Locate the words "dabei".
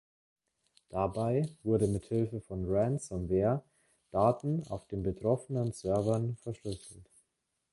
0.89-1.47